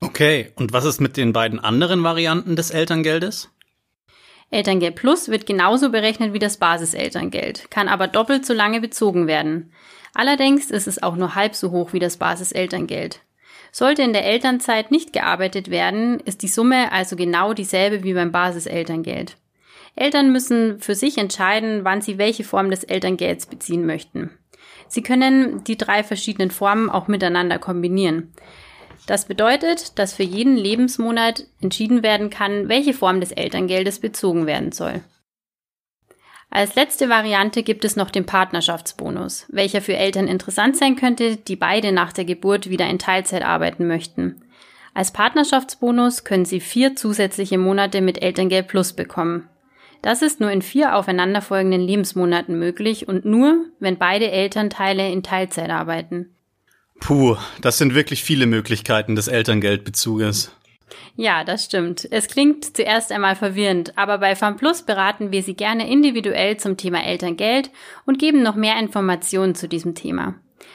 Okay, 0.00 0.52
und 0.54 0.72
was 0.72 0.84
ist 0.84 1.00
mit 1.00 1.16
den 1.16 1.32
beiden 1.32 1.60
anderen 1.60 2.02
Varianten 2.02 2.56
des 2.56 2.70
Elterngeldes? 2.70 3.50
Elterngeld 4.50 4.94
Plus 4.94 5.28
wird 5.28 5.44
genauso 5.44 5.90
berechnet 5.90 6.32
wie 6.32 6.38
das 6.38 6.56
Basiselterngeld, 6.56 7.70
kann 7.70 7.88
aber 7.88 8.06
doppelt 8.08 8.46
so 8.46 8.54
lange 8.54 8.80
bezogen 8.80 9.26
werden. 9.26 9.72
Allerdings 10.18 10.72
ist 10.72 10.88
es 10.88 11.00
auch 11.00 11.14
nur 11.14 11.36
halb 11.36 11.54
so 11.54 11.70
hoch 11.70 11.92
wie 11.92 12.00
das 12.00 12.16
Basiselterngeld. 12.16 13.20
Sollte 13.70 14.02
in 14.02 14.12
der 14.12 14.24
Elternzeit 14.24 14.90
nicht 14.90 15.12
gearbeitet 15.12 15.70
werden, 15.70 16.18
ist 16.18 16.42
die 16.42 16.48
Summe 16.48 16.90
also 16.90 17.14
genau 17.14 17.54
dieselbe 17.54 18.02
wie 18.02 18.14
beim 18.14 18.32
Basiselterngeld. 18.32 19.36
Eltern 19.94 20.32
müssen 20.32 20.80
für 20.80 20.96
sich 20.96 21.18
entscheiden, 21.18 21.84
wann 21.84 22.00
sie 22.00 22.18
welche 22.18 22.42
Form 22.42 22.68
des 22.68 22.82
Elterngelds 22.82 23.46
beziehen 23.46 23.86
möchten. 23.86 24.30
Sie 24.88 25.04
können 25.04 25.62
die 25.62 25.78
drei 25.78 26.02
verschiedenen 26.02 26.50
Formen 26.50 26.90
auch 26.90 27.06
miteinander 27.06 27.60
kombinieren. 27.60 28.32
Das 29.06 29.26
bedeutet, 29.26 30.00
dass 30.00 30.14
für 30.14 30.24
jeden 30.24 30.56
Lebensmonat 30.56 31.46
entschieden 31.60 32.02
werden 32.02 32.28
kann, 32.28 32.68
welche 32.68 32.92
Form 32.92 33.20
des 33.20 33.30
Elterngeldes 33.30 34.00
bezogen 34.00 34.46
werden 34.46 34.72
soll. 34.72 35.00
Als 36.50 36.74
letzte 36.74 37.08
Variante 37.08 37.62
gibt 37.62 37.84
es 37.84 37.96
noch 37.96 38.10
den 38.10 38.24
Partnerschaftsbonus, 38.24 39.46
welcher 39.48 39.82
für 39.82 39.96
Eltern 39.96 40.28
interessant 40.28 40.76
sein 40.76 40.96
könnte, 40.96 41.36
die 41.36 41.56
beide 41.56 41.92
nach 41.92 42.12
der 42.12 42.24
Geburt 42.24 42.70
wieder 42.70 42.88
in 42.88 42.98
Teilzeit 42.98 43.42
arbeiten 43.42 43.86
möchten. 43.86 44.40
Als 44.94 45.12
Partnerschaftsbonus 45.12 46.24
können 46.24 46.46
Sie 46.46 46.60
vier 46.60 46.96
zusätzliche 46.96 47.58
Monate 47.58 48.00
mit 48.00 48.22
Elterngeld 48.22 48.66
Plus 48.66 48.94
bekommen. 48.94 49.48
Das 50.02 50.22
ist 50.22 50.40
nur 50.40 50.50
in 50.50 50.62
vier 50.62 50.96
aufeinanderfolgenden 50.96 51.80
Lebensmonaten 51.80 52.58
möglich 52.58 53.08
und 53.08 53.24
nur, 53.24 53.66
wenn 53.78 53.98
beide 53.98 54.30
Elternteile 54.30 55.10
in 55.10 55.22
Teilzeit 55.22 55.70
arbeiten. 55.70 56.30
Puh, 57.00 57.36
das 57.60 57.78
sind 57.78 57.94
wirklich 57.94 58.24
viele 58.24 58.46
Möglichkeiten 58.46 59.16
des 59.16 59.28
Elterngeldbezuges. 59.28 60.52
Ja, 61.16 61.44
das 61.44 61.64
stimmt. 61.64 62.06
Es 62.10 62.28
klingt 62.28 62.76
zuerst 62.76 63.12
einmal 63.12 63.36
verwirrend, 63.36 63.92
aber 63.96 64.18
bei 64.18 64.34
FAMPLUS 64.34 64.82
beraten 64.82 65.32
wir 65.32 65.42
Sie 65.42 65.54
gerne 65.54 65.90
individuell 65.90 66.56
zum 66.56 66.76
Thema 66.76 67.04
Elterngeld 67.04 67.70
und 68.06 68.18
geben 68.18 68.42
noch 68.42 68.54
mehr 68.54 68.78
Informationen 68.78 69.54
zu 69.54 69.68
diesem 69.68 69.94
Thema. 69.94 70.34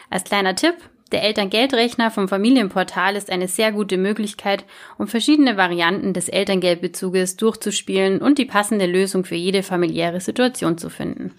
Als 0.10 0.24
kleiner 0.26 0.56
Tipp, 0.56 0.76
Der 1.14 1.22
Elterngeldrechner 1.22 2.10
vom 2.10 2.28
Familienportal 2.28 3.16
ist 3.16 3.30
eine 3.30 3.48
sehr 3.48 3.72
gute 3.72 3.98
Möglichkeit, 3.98 4.66
um 4.98 5.08
verschiedene 5.08 5.58
Varianten 5.58 6.12
des 6.14 6.28
Elterngeldbezuges 6.28 7.38
durchzuspielen 7.38 8.20
und 8.20 8.40
die 8.40 8.46
passende 8.46 8.88
Lösung 8.88 9.24
für 9.24 9.36
jede 9.36 9.62
familiäre 9.62 10.22
Situation 10.22 10.80
zu 10.80 10.90
finden. 10.90 11.32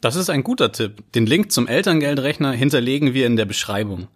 Das 0.00 0.16
ist 0.16 0.30
ein 0.30 0.42
guter 0.42 0.72
Tipp. 0.72 1.04
Den 1.14 1.26
Link 1.26 1.52
zum 1.52 1.68
Elterngeldrechner 1.68 2.52
hinterlegen 2.52 3.12
wir 3.12 3.26
in 3.26 3.36
der 3.36 3.44
Beschreibung. 3.44 4.08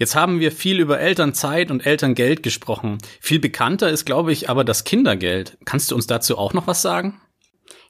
Jetzt 0.00 0.16
haben 0.16 0.40
wir 0.40 0.50
viel 0.50 0.80
über 0.80 0.98
Elternzeit 0.98 1.70
und 1.70 1.84
Elterngeld 1.84 2.42
gesprochen. 2.42 2.96
Viel 3.20 3.38
bekannter 3.38 3.90
ist, 3.90 4.06
glaube 4.06 4.32
ich, 4.32 4.48
aber 4.48 4.64
das 4.64 4.84
Kindergeld. 4.84 5.58
Kannst 5.66 5.90
du 5.90 5.94
uns 5.94 6.06
dazu 6.06 6.38
auch 6.38 6.54
noch 6.54 6.66
was 6.66 6.80
sagen? 6.80 7.20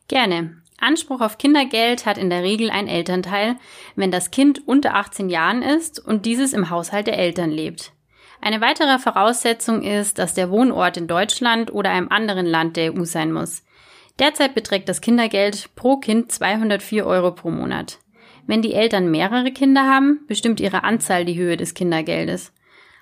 Gerne. 0.09 0.57
Anspruch 0.81 1.21
auf 1.21 1.39
Kindergeld 1.39 2.07
hat 2.07 2.19
in 2.19 2.29
der 2.29 2.43
Regel 2.43 2.69
ein 2.69 2.89
Elternteil, 2.89 3.55
wenn 3.95 4.11
das 4.11 4.33
Kind 4.33 4.67
unter 4.67 4.97
18 4.97 5.29
Jahren 5.29 5.63
ist 5.63 6.05
und 6.05 6.27
dieses 6.27 6.53
im 6.53 6.69
Haushalt 6.69 7.07
der 7.07 7.17
Eltern 7.17 7.53
lebt. 7.53 7.93
Eine 8.41 8.61
weitere 8.61 8.99
Voraussetzung 8.99 9.85
ist, 9.85 10.19
dass 10.19 10.35
der 10.35 10.51
Wohnort 10.51 10.97
in 10.97 11.07
Deutschland 11.07 11.73
oder 11.73 11.91
einem 11.91 12.09
anderen 12.09 12.47
Land 12.47 12.77
der 12.77 12.93
EU 12.93 13.05
sein 13.05 13.31
muss. 13.31 13.63
Derzeit 14.19 14.57
beträgt 14.57 14.89
das 14.89 15.01
Kindergeld 15.01 15.77
pro 15.77 15.99
Kind 15.99 16.33
204 16.33 17.07
Euro 17.07 17.31
pro 17.31 17.53
Monat. 17.53 18.01
Wenn 18.47 18.63
die 18.63 18.75
Eltern 18.75 19.11
mehrere 19.11 19.53
Kinder 19.53 19.85
haben, 19.85 20.21
bestimmt 20.27 20.61
ihre 20.61 20.85
Anzahl 20.85 21.25
die 21.25 21.39
Höhe 21.39 21.57
des 21.57 21.75
Kindergeldes. 21.75 22.53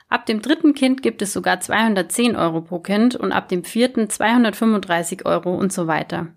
Ab 0.09 0.27
dem 0.27 0.41
dritten 0.41 0.75
Kind 0.75 1.03
gibt 1.03 1.21
es 1.21 1.33
sogar 1.33 1.61
210 1.61 2.35
Euro 2.37 2.63
pro 2.63 2.79
Kind 2.79 3.15
und 3.15 3.33
ab 3.33 3.49
dem 3.49 3.65
vierten 3.65 4.09
235 4.09 5.27
Euro 5.27 5.55
und 5.55 5.73
so 5.73 5.87
weiter. 5.87 6.29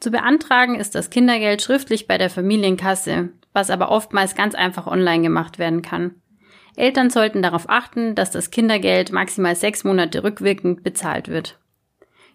Zu 0.00 0.10
beantragen 0.10 0.74
ist 0.74 0.94
das 0.94 1.10
Kindergeld 1.10 1.62
schriftlich 1.62 2.08
bei 2.08 2.18
der 2.18 2.30
Familienkasse, 2.30 3.30
was 3.52 3.70
aber 3.70 3.90
oftmals 3.90 4.34
ganz 4.34 4.54
einfach 4.54 4.86
online 4.86 5.22
gemacht 5.22 5.58
werden 5.58 5.82
kann. 5.82 6.16
Eltern 6.76 7.08
sollten 7.10 7.40
darauf 7.40 7.68
achten, 7.68 8.16
dass 8.16 8.32
das 8.32 8.50
Kindergeld 8.50 9.12
maximal 9.12 9.54
sechs 9.54 9.84
Monate 9.84 10.24
rückwirkend 10.24 10.82
bezahlt 10.82 11.28
wird. 11.28 11.58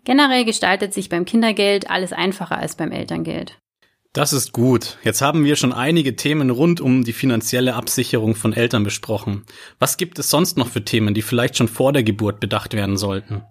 Generell 0.05 0.45
gestaltet 0.45 0.93
sich 0.93 1.09
beim 1.09 1.25
Kindergeld 1.25 1.89
alles 1.89 2.13
einfacher 2.13 2.57
als 2.57 2.75
beim 2.75 2.91
Elterngeld. 2.91 3.59
Das 4.13 4.33
ist 4.33 4.53
gut. 4.53 4.97
Jetzt 5.03 5.21
haben 5.21 5.43
wir 5.43 5.55
schon 5.55 5.71
einige 5.71 6.15
Themen 6.15 6.49
rund 6.49 6.81
um 6.81 7.03
die 7.03 7.13
finanzielle 7.13 7.75
Absicherung 7.75 8.33
von 8.33 8.53
Eltern 8.53 8.83
besprochen. 8.83 9.45
Was 9.77 9.97
gibt 9.97 10.17
es 10.17 10.31
sonst 10.31 10.57
noch 10.57 10.67
für 10.67 10.83
Themen, 10.83 11.13
die 11.13 11.21
vielleicht 11.21 11.57
schon 11.57 11.67
vor 11.67 11.93
der 11.93 12.01
Geburt 12.01 12.39
bedacht 12.39 12.73
werden 12.73 12.97
sollten? 12.97 13.43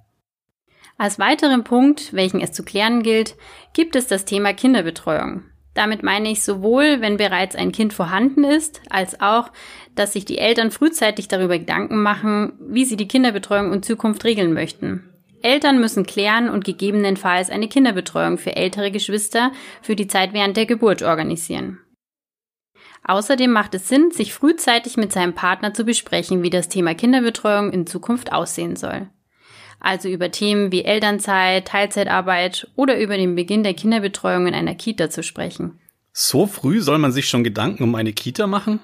Als 0.96 1.20
weiteren 1.20 1.62
Punkt, 1.62 2.12
welchen 2.12 2.40
es 2.40 2.50
zu 2.50 2.64
klären 2.64 3.04
gilt, 3.04 3.36
gibt 3.72 3.94
es 3.94 4.08
das 4.08 4.24
Thema 4.24 4.52
Kinderbetreuung. 4.52 5.44
Damit 5.74 6.02
meine 6.02 6.28
ich 6.28 6.42
sowohl, 6.42 7.00
wenn 7.00 7.18
bereits 7.18 7.54
ein 7.54 7.70
Kind 7.70 7.92
vorhanden 7.92 8.42
ist, 8.42 8.80
als 8.90 9.20
auch, 9.20 9.52
dass 9.94 10.14
sich 10.14 10.24
die 10.24 10.38
Eltern 10.38 10.72
frühzeitig 10.72 11.28
darüber 11.28 11.56
Gedanken 11.56 12.02
machen, 12.02 12.54
wie 12.58 12.84
sie 12.84 12.96
die 12.96 13.06
Kinderbetreuung 13.06 13.72
in 13.72 13.84
Zukunft 13.84 14.24
regeln 14.24 14.52
möchten. 14.54 15.04
Eltern 15.42 15.80
müssen 15.80 16.04
klären 16.04 16.48
und 16.48 16.64
gegebenenfalls 16.64 17.50
eine 17.50 17.68
Kinderbetreuung 17.68 18.38
für 18.38 18.56
ältere 18.56 18.90
Geschwister 18.90 19.52
für 19.82 19.96
die 19.96 20.06
Zeit 20.06 20.32
während 20.32 20.56
der 20.56 20.66
Geburt 20.66 21.02
organisieren. 21.02 21.78
Außerdem 23.04 23.50
macht 23.50 23.74
es 23.74 23.88
Sinn, 23.88 24.10
sich 24.10 24.34
frühzeitig 24.34 24.96
mit 24.96 25.12
seinem 25.12 25.34
Partner 25.34 25.72
zu 25.72 25.84
besprechen, 25.84 26.42
wie 26.42 26.50
das 26.50 26.68
Thema 26.68 26.94
Kinderbetreuung 26.94 27.72
in 27.72 27.86
Zukunft 27.86 28.32
aussehen 28.32 28.76
soll. 28.76 29.08
Also 29.80 30.08
über 30.08 30.30
Themen 30.30 30.72
wie 30.72 30.84
Elternzeit, 30.84 31.68
Teilzeitarbeit 31.68 32.68
oder 32.74 32.98
über 32.98 33.16
den 33.16 33.36
Beginn 33.36 33.62
der 33.62 33.74
Kinderbetreuung 33.74 34.48
in 34.48 34.54
einer 34.54 34.74
Kita 34.74 35.08
zu 35.08 35.22
sprechen. 35.22 35.78
So 36.12 36.46
früh 36.46 36.80
soll 36.80 36.98
man 36.98 37.12
sich 37.12 37.28
schon 37.28 37.44
Gedanken 37.44 37.84
um 37.84 37.94
eine 37.94 38.12
Kita 38.12 38.48
machen? 38.48 38.80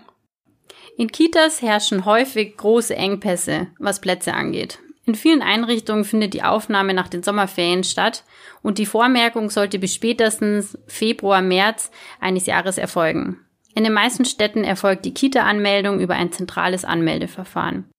In 0.96 1.10
Kitas 1.10 1.60
herrschen 1.62 2.04
häufig 2.04 2.56
große 2.56 2.94
Engpässe, 2.94 3.66
was 3.80 4.00
Plätze 4.00 4.34
angeht. 4.34 4.78
In 5.06 5.14
vielen 5.14 5.42
Einrichtungen 5.42 6.04
findet 6.04 6.32
die 6.32 6.42
Aufnahme 6.42 6.94
nach 6.94 7.08
den 7.08 7.22
Sommerferien 7.22 7.84
statt 7.84 8.24
und 8.62 8.78
die 8.78 8.86
Vormerkung 8.86 9.50
sollte 9.50 9.78
bis 9.78 9.94
spätestens 9.94 10.78
Februar, 10.86 11.42
März 11.42 11.90
eines 12.20 12.46
Jahres 12.46 12.78
erfolgen. 12.78 13.40
In 13.74 13.84
den 13.84 13.92
meisten 13.92 14.24
Städten 14.24 14.64
erfolgt 14.64 15.04
die 15.04 15.14
Kita-Anmeldung 15.14 16.00
über 16.00 16.14
ein 16.14 16.32
zentrales 16.32 16.84
Anmeldeverfahren. 16.84 17.90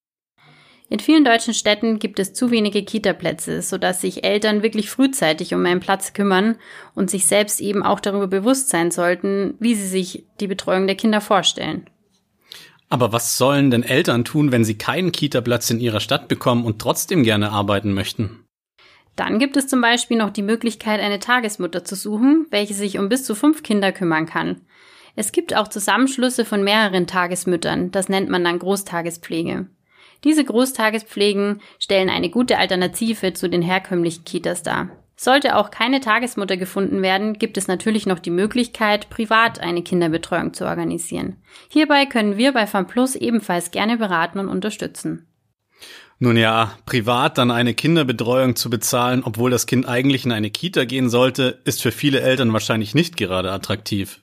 In 0.87 0.99
vielen 0.99 1.25
deutschen 1.25 1.53
Städten 1.53 1.99
gibt 1.99 2.19
es 2.19 2.33
zu 2.33 2.51
wenige 2.51 2.83
Kita-Plätze, 2.83 3.61
sodass 3.61 4.01
sich 4.01 4.23
Eltern 4.23 4.63
wirklich 4.63 4.89
frühzeitig 4.89 5.53
um 5.53 5.65
einen 5.65 5.79
Platz 5.79 6.13
kümmern 6.13 6.57
und 6.93 7.09
sich 7.09 7.25
selbst 7.25 7.59
eben 7.59 7.83
auch 7.83 7.99
darüber 7.99 8.27
bewusst 8.27 8.69
sein 8.69 8.91
sollten, 8.91 9.55
wie 9.59 9.75
sie 9.75 9.87
sich 9.87 10.25
die 10.39 10.47
Betreuung 10.47 10.85
der 10.85 10.95
Kinder 10.95 11.21
vorstellen. 11.21 11.89
Aber 12.89 13.11
was 13.11 13.37
sollen 13.37 13.71
denn 13.71 13.83
Eltern 13.83 14.25
tun, 14.25 14.51
wenn 14.51 14.63
sie 14.63 14.77
keinen 14.77 15.11
Kita-Platz 15.11 15.69
in 15.69 15.79
ihrer 15.79 15.99
Stadt 15.99 16.27
bekommen 16.27 16.65
und 16.65 16.79
trotzdem 16.79 17.23
gerne 17.23 17.51
arbeiten 17.51 17.93
möchten? 17.93 18.45
Dann 19.15 19.39
gibt 19.39 19.55
es 19.57 19.67
zum 19.67 19.81
Beispiel 19.81 20.17
noch 20.17 20.29
die 20.29 20.41
Möglichkeit, 20.41 20.99
eine 20.99 21.19
Tagesmutter 21.19 21.83
zu 21.83 21.95
suchen, 21.95 22.47
welche 22.51 22.73
sich 22.73 22.99
um 22.99 23.09
bis 23.09 23.23
zu 23.23 23.33
fünf 23.33 23.63
Kinder 23.63 23.91
kümmern 23.91 24.25
kann. 24.25 24.61
Es 25.15 25.31
gibt 25.31 25.55
auch 25.55 25.69
Zusammenschlüsse 25.69 26.43
von 26.43 26.63
mehreren 26.63 27.07
Tagesmüttern, 27.07 27.91
das 27.91 28.09
nennt 28.09 28.29
man 28.29 28.43
dann 28.43 28.59
Großtagespflege. 28.59 29.67
Diese 30.25 30.43
Großtagespflegen 30.43 31.61
stellen 31.79 32.09
eine 32.09 32.29
gute 32.29 32.57
Alternative 32.57 33.33
zu 33.33 33.49
den 33.49 33.61
herkömmlichen 33.61 34.25
Kitas 34.25 34.63
dar. 34.63 34.89
Sollte 35.17 35.55
auch 35.55 35.71
keine 35.71 36.01
Tagesmutter 36.01 36.57
gefunden 36.57 37.01
werden, 37.01 37.33
gibt 37.39 37.57
es 37.57 37.67
natürlich 37.67 38.05
noch 38.05 38.19
die 38.19 38.31
Möglichkeit, 38.31 39.09
privat 39.09 39.59
eine 39.59 39.81
Kinderbetreuung 39.81 40.53
zu 40.53 40.65
organisieren. 40.65 41.37
Hierbei 41.69 42.05
können 42.05 42.37
wir 42.37 42.51
bei 42.51 42.67
FAMPLUS 42.67 43.15
ebenfalls 43.15 43.71
gerne 43.71 43.97
beraten 43.97 44.39
und 44.39 44.49
unterstützen. 44.49 45.27
Nun 46.19 46.37
ja, 46.37 46.77
privat 46.85 47.37
dann 47.37 47.51
eine 47.51 47.73
Kinderbetreuung 47.73 48.55
zu 48.55 48.69
bezahlen, 48.69 49.23
obwohl 49.23 49.51
das 49.51 49.65
Kind 49.65 49.87
eigentlich 49.87 50.25
in 50.25 50.31
eine 50.31 50.49
Kita 50.49 50.85
gehen 50.85 51.09
sollte, 51.09 51.59
ist 51.65 51.81
für 51.81 51.91
viele 51.91 52.21
Eltern 52.21 52.53
wahrscheinlich 52.53 52.95
nicht 52.95 53.17
gerade 53.17 53.51
attraktiv. 53.51 54.21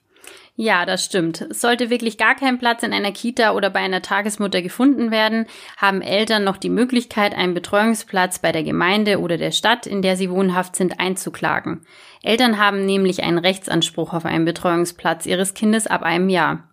Ja, 0.55 0.85
das 0.85 1.05
stimmt. 1.05 1.47
Sollte 1.49 1.89
wirklich 1.89 2.19
gar 2.19 2.35
kein 2.35 2.59
Platz 2.59 2.83
in 2.83 2.93
einer 2.93 3.13
Kita 3.13 3.55
oder 3.55 3.71
bei 3.71 3.81
einer 3.81 4.03
Tagesmutter 4.03 4.61
gefunden 4.61 5.11
werden, 5.11 5.47
haben 5.79 6.03
Eltern 6.03 6.45
noch 6.45 6.59
die 6.59 6.69
Möglichkeit, 6.69 7.35
einen 7.35 7.55
Betreuungsplatz 7.55 8.39
bei 8.39 8.53
der 8.53 8.63
Gemeinde 8.63 9.21
oder 9.21 9.39
der 9.39 9.51
Stadt, 9.51 9.87
in 9.87 10.03
der 10.03 10.17
sie 10.17 10.31
wohnhaft 10.31 10.77
sind, 10.77 11.01
einzuklagen. 11.01 11.87
Eltern 12.23 12.59
haben 12.59 12.85
nämlich 12.85 13.23
einen 13.23 13.39
Rechtsanspruch 13.39 14.13
auf 14.13 14.27
einen 14.27 14.45
Betreuungsplatz 14.45 15.25
ihres 15.25 15.55
Kindes 15.55 15.87
ab 15.87 16.03
einem 16.03 16.29
Jahr. 16.29 16.69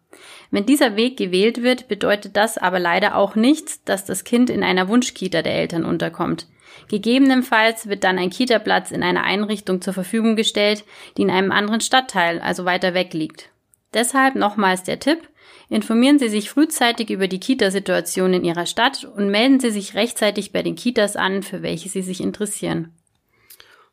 Wenn 0.51 0.65
dieser 0.65 0.98
Weg 0.98 1.15
gewählt 1.15 1.63
wird, 1.63 1.88
bedeutet 1.88 2.36
das 2.36 2.57
aber 2.57 2.79
leider 2.79 3.15
auch 3.15 3.36
nicht, 3.36 3.88
dass 3.88 4.03
das 4.03 4.25
Kind 4.25 4.50
in 4.50 4.63
einer 4.63 4.89
Wunschkita 4.89 5.41
der 5.41 5.53
Eltern 5.53 5.86
unterkommt. 5.86 6.48
Gegebenenfalls 6.89 7.88
wird 7.88 8.03
dann 8.03 8.19
ein 8.19 8.29
Kitaplatz 8.29 8.91
in 8.91 9.03
einer 9.03 9.24
Einrichtung 9.24 9.81
zur 9.81 9.93
Verfügung 9.93 10.36
gestellt, 10.36 10.83
die 11.17 11.21
in 11.21 11.31
einem 11.31 11.51
anderen 11.51 11.81
Stadtteil, 11.81 12.41
also 12.41 12.65
weiter 12.65 12.93
weg 12.93 13.13
liegt. 13.13 13.51
Deshalb 13.93 14.36
nochmals 14.36 14.84
der 14.84 15.00
Tipp, 15.00 15.27
informieren 15.69 16.19
Sie 16.19 16.29
sich 16.29 16.50
frühzeitig 16.50 17.10
über 17.10 17.27
die 17.27 17.39
Kita-Situation 17.39 18.34
in 18.34 18.43
Ihrer 18.43 18.65
Stadt 18.65 19.03
und 19.03 19.29
melden 19.29 19.60
Sie 19.60 19.72
sich 19.72 19.96
rechtzeitig 19.96 20.51
bei 20.51 20.62
den 20.62 20.75
Kitas 20.75 21.15
an, 21.15 21.43
für 21.43 21.62
welche 21.62 21.89
Sie 21.89 22.01
sich 22.01 22.22
interessieren. 22.22 22.93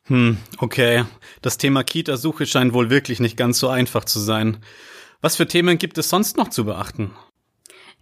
Hm, 0.05 0.38
okay. 0.59 1.05
Das 1.43 1.59
Thema 1.59 1.83
Kitasuche 1.83 2.47
scheint 2.47 2.73
wohl 2.73 2.91
wirklich 2.91 3.21
nicht 3.21 3.37
ganz 3.37 3.59
so 3.59 3.69
einfach 3.69 4.05
zu 4.05 4.21
sein. 4.21 4.59
Was 5.21 5.37
für 5.37 5.47
Themen 5.47 5.79
gibt 5.79 5.99
es 5.99 6.09
sonst 6.09 6.37
noch 6.37 6.49
zu 6.49 6.65
beachten? 6.65 7.11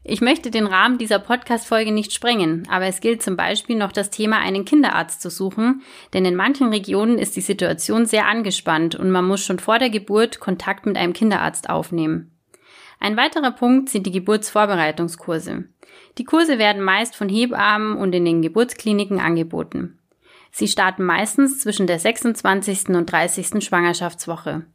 Ich 0.07 0.21
möchte 0.21 0.51
den 0.51 0.67
Rahmen 0.67 0.99
dieser 0.99 1.19
Podcast-Folge 1.19 1.91
nicht 1.91 2.13
sprengen, 2.13 2.69
aber 2.71 2.85
es 2.85 3.01
gilt 3.01 3.23
zum 3.23 3.39
Beispiel 3.39 3.75
noch 3.75 3.91
das 3.91 4.11
Thema, 4.11 4.39
einen 4.39 4.67
Kinderarzt 4.67 5.23
zu 5.23 5.31
suchen, 5.31 5.81
denn 6.13 6.27
in 6.27 6.37
manchen 6.37 6.69
Regionen 6.69 7.19
ist 7.19 7.37
die 7.37 7.41
Situation 7.41 8.05
sehr 8.05 8.27
angespannt 8.27 8.95
und 8.95 9.11
man 9.11 9.25
muss 9.25 9.43
schon 9.43 9.59
vor 9.59 9.79
der 9.79 9.89
Geburt 9.89 10.41
Kontakt 10.41 10.85
mit 10.85 10.99
einem 10.99 11.15
Kinderarzt 11.15 11.71
aufnehmen. 11.71 12.39
Ein 13.01 13.17
weiterer 13.17 13.51
Punkt 13.51 13.89
sind 13.89 14.05
die 14.05 14.13
Geburtsvorbereitungskurse. 14.13 15.65
Die 16.19 16.25
Kurse 16.25 16.59
werden 16.59 16.83
meist 16.83 17.17
von 17.17 17.31
Hebammen 17.31 17.97
und 17.97 18.15
in 18.15 18.27
den 18.27 18.43
Geburtskliniken 18.43 19.21
angeboten. 19.21 19.99
Sie 20.51 20.69
starten 20.69 21.05
meistens 21.05 21.61
zwischen 21.61 21.87
der 21.87 21.99
26. 21.99 22.91
und 22.91 23.11
30. 23.11 23.65
Schwangerschaftswoche. 23.65 24.67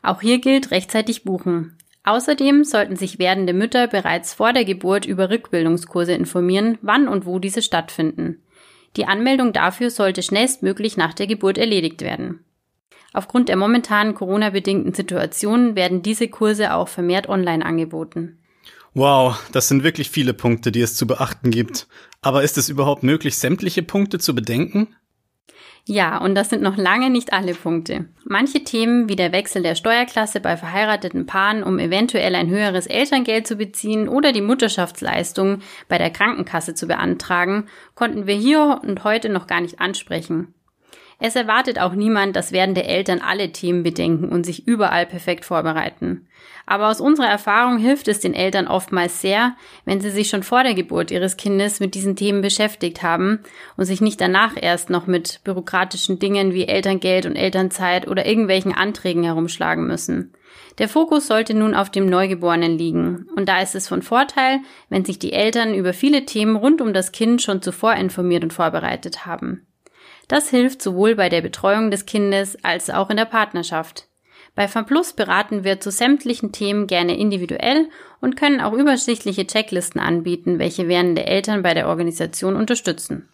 Auch 0.00 0.20
hier 0.20 0.38
gilt 0.38 0.70
rechtzeitig 0.70 1.24
buchen. 1.24 1.76
Außerdem 2.04 2.64
sollten 2.64 2.96
sich 2.96 3.18
werdende 3.18 3.54
Mütter 3.54 3.88
bereits 3.88 4.34
vor 4.34 4.52
der 4.52 4.64
Geburt 4.64 5.06
über 5.06 5.30
Rückbildungskurse 5.30 6.12
informieren, 6.12 6.78
wann 6.82 7.08
und 7.08 7.24
wo 7.24 7.38
diese 7.38 7.62
stattfinden. 7.62 8.42
Die 8.96 9.06
Anmeldung 9.06 9.52
dafür 9.52 9.90
sollte 9.90 10.22
schnellstmöglich 10.22 10.96
nach 10.96 11.14
der 11.14 11.26
Geburt 11.26 11.58
erledigt 11.58 12.02
werden. 12.02 12.44
Aufgrund 13.14 13.48
der 13.48 13.56
momentanen 13.56 14.14
Corona-bedingten 14.14 14.92
Situation 14.92 15.76
werden 15.76 16.02
diese 16.02 16.28
Kurse 16.28 16.74
auch 16.74 16.88
vermehrt 16.88 17.28
online 17.28 17.64
angeboten. 17.64 18.38
Wow, 18.92 19.42
das 19.52 19.68
sind 19.68 19.82
wirklich 19.82 20.10
viele 20.10 20.34
Punkte, 20.34 20.70
die 20.70 20.80
es 20.80 20.94
zu 20.94 21.06
beachten 21.06 21.50
gibt. 21.50 21.88
Aber 22.22 22.42
ist 22.42 22.58
es 22.58 22.68
überhaupt 22.68 23.02
möglich, 23.02 23.38
sämtliche 23.38 23.82
Punkte 23.82 24.18
zu 24.18 24.34
bedenken? 24.34 24.94
Ja, 25.86 26.16
und 26.16 26.34
das 26.34 26.48
sind 26.48 26.62
noch 26.62 26.78
lange 26.78 27.10
nicht 27.10 27.34
alle 27.34 27.54
Punkte. 27.54 28.06
Manche 28.24 28.64
Themen, 28.64 29.10
wie 29.10 29.16
der 29.16 29.32
Wechsel 29.32 29.62
der 29.62 29.74
Steuerklasse 29.74 30.40
bei 30.40 30.56
verheirateten 30.56 31.26
Paaren, 31.26 31.62
um 31.62 31.78
eventuell 31.78 32.34
ein 32.34 32.48
höheres 32.48 32.86
Elterngeld 32.86 33.46
zu 33.46 33.56
beziehen 33.56 34.08
oder 34.08 34.32
die 34.32 34.40
Mutterschaftsleistung 34.40 35.60
bei 35.88 35.98
der 35.98 36.08
Krankenkasse 36.08 36.74
zu 36.74 36.86
beantragen, 36.86 37.66
konnten 37.94 38.26
wir 38.26 38.34
hier 38.34 38.80
und 38.82 39.04
heute 39.04 39.28
noch 39.28 39.46
gar 39.46 39.60
nicht 39.60 39.78
ansprechen. 39.78 40.53
Es 41.26 41.36
erwartet 41.36 41.78
auch 41.78 41.94
niemand, 41.94 42.36
dass 42.36 42.52
werdende 42.52 42.84
Eltern 42.84 43.22
alle 43.26 43.50
Themen 43.50 43.82
bedenken 43.82 44.28
und 44.28 44.44
sich 44.44 44.68
überall 44.68 45.06
perfekt 45.06 45.46
vorbereiten. 45.46 46.28
Aber 46.66 46.90
aus 46.90 47.00
unserer 47.00 47.28
Erfahrung 47.28 47.78
hilft 47.78 48.08
es 48.08 48.20
den 48.20 48.34
Eltern 48.34 48.68
oftmals 48.68 49.22
sehr, 49.22 49.56
wenn 49.86 50.02
sie 50.02 50.10
sich 50.10 50.28
schon 50.28 50.42
vor 50.42 50.64
der 50.64 50.74
Geburt 50.74 51.10
ihres 51.10 51.38
Kindes 51.38 51.80
mit 51.80 51.94
diesen 51.94 52.14
Themen 52.14 52.42
beschäftigt 52.42 53.02
haben 53.02 53.40
und 53.78 53.86
sich 53.86 54.02
nicht 54.02 54.20
danach 54.20 54.52
erst 54.60 54.90
noch 54.90 55.06
mit 55.06 55.40
bürokratischen 55.44 56.18
Dingen 56.18 56.52
wie 56.52 56.68
Elterngeld 56.68 57.24
und 57.24 57.36
Elternzeit 57.36 58.06
oder 58.06 58.26
irgendwelchen 58.26 58.74
Anträgen 58.74 59.24
herumschlagen 59.24 59.86
müssen. 59.86 60.34
Der 60.76 60.90
Fokus 60.90 61.26
sollte 61.26 61.54
nun 61.54 61.74
auf 61.74 61.88
dem 61.88 62.04
Neugeborenen 62.04 62.76
liegen, 62.76 63.28
und 63.34 63.48
da 63.48 63.62
ist 63.62 63.74
es 63.74 63.88
von 63.88 64.02
Vorteil, 64.02 64.58
wenn 64.90 65.06
sich 65.06 65.18
die 65.18 65.32
Eltern 65.32 65.72
über 65.72 65.94
viele 65.94 66.26
Themen 66.26 66.54
rund 66.54 66.82
um 66.82 66.92
das 66.92 67.12
Kind 67.12 67.40
schon 67.40 67.62
zuvor 67.62 67.94
informiert 67.94 68.44
und 68.44 68.52
vorbereitet 68.52 69.24
haben. 69.24 69.66
Das 70.28 70.48
hilft 70.48 70.82
sowohl 70.82 71.14
bei 71.14 71.28
der 71.28 71.42
Betreuung 71.42 71.90
des 71.90 72.06
Kindes 72.06 72.56
als 72.64 72.90
auch 72.90 73.10
in 73.10 73.16
der 73.16 73.24
Partnerschaft. 73.24 74.08
Bei 74.54 74.68
FAMPLUS 74.68 75.14
beraten 75.14 75.64
wir 75.64 75.80
zu 75.80 75.90
sämtlichen 75.90 76.52
Themen 76.52 76.86
gerne 76.86 77.18
individuell 77.18 77.88
und 78.20 78.36
können 78.36 78.60
auch 78.60 78.72
übersichtliche 78.72 79.46
Checklisten 79.46 80.00
anbieten, 80.00 80.58
welche 80.58 80.86
werdende 80.86 81.26
Eltern 81.26 81.62
bei 81.62 81.74
der 81.74 81.88
Organisation 81.88 82.54
unterstützen. 82.54 83.28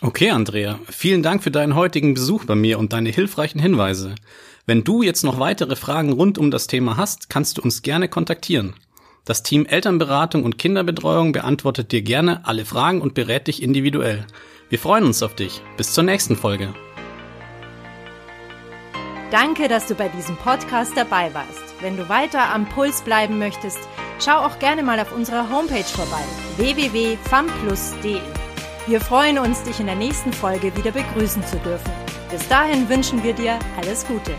Okay, 0.00 0.30
Andrea, 0.30 0.78
vielen 0.88 1.22
Dank 1.22 1.42
für 1.42 1.50
deinen 1.50 1.74
heutigen 1.74 2.14
Besuch 2.14 2.44
bei 2.44 2.54
mir 2.54 2.78
und 2.78 2.92
deine 2.92 3.10
hilfreichen 3.10 3.60
Hinweise. 3.60 4.14
Wenn 4.66 4.84
du 4.84 5.02
jetzt 5.02 5.24
noch 5.24 5.40
weitere 5.40 5.76
Fragen 5.76 6.12
rund 6.12 6.38
um 6.38 6.50
das 6.50 6.68
Thema 6.68 6.96
hast, 6.96 7.28
kannst 7.28 7.58
du 7.58 7.62
uns 7.62 7.82
gerne 7.82 8.08
kontaktieren. 8.08 8.74
Das 9.24 9.42
Team 9.44 9.66
Elternberatung 9.66 10.42
und 10.42 10.58
Kinderbetreuung 10.58 11.32
beantwortet 11.32 11.92
dir 11.92 12.02
gerne 12.02 12.46
alle 12.46 12.64
Fragen 12.64 13.00
und 13.00 13.14
berät 13.14 13.46
dich 13.46 13.62
individuell. 13.62 14.26
Wir 14.72 14.78
freuen 14.78 15.04
uns 15.04 15.22
auf 15.22 15.34
dich. 15.34 15.60
Bis 15.76 15.92
zur 15.92 16.02
nächsten 16.02 16.34
Folge. 16.34 16.72
Danke, 19.30 19.68
dass 19.68 19.86
du 19.86 19.94
bei 19.94 20.08
diesem 20.08 20.34
Podcast 20.38 20.96
dabei 20.96 21.34
warst. 21.34 21.74
Wenn 21.82 21.98
du 21.98 22.08
weiter 22.08 22.48
am 22.54 22.66
Puls 22.66 23.02
bleiben 23.02 23.38
möchtest, 23.38 23.80
schau 24.18 24.38
auch 24.38 24.58
gerne 24.60 24.82
mal 24.82 24.98
auf 24.98 25.12
unserer 25.12 25.50
Homepage 25.50 25.84
vorbei 25.84 26.24
www.famplus.de. 26.56 28.22
Wir 28.86 29.00
freuen 29.02 29.36
uns, 29.36 29.62
dich 29.62 29.78
in 29.78 29.84
der 29.84 29.94
nächsten 29.94 30.32
Folge 30.32 30.74
wieder 30.74 30.92
begrüßen 30.92 31.44
zu 31.44 31.58
dürfen. 31.58 31.92
Bis 32.30 32.48
dahin 32.48 32.88
wünschen 32.88 33.22
wir 33.22 33.34
dir 33.34 33.58
alles 33.76 34.06
Gute. 34.06 34.34